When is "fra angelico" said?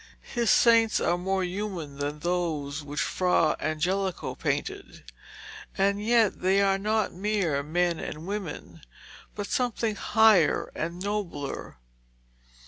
3.01-4.33